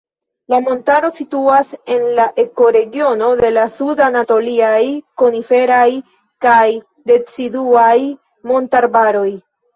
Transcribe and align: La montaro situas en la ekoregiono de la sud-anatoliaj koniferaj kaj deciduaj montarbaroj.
La 0.51 0.59
montaro 0.67 1.09
situas 1.17 1.67
en 1.95 2.07
la 2.19 2.25
ekoregiono 2.43 3.27
de 3.41 3.51
la 3.59 3.67
sud-anatoliaj 3.75 4.81
koniferaj 5.25 5.85
kaj 6.49 6.65
deciduaj 7.13 7.95
montarbaroj. 8.55 9.29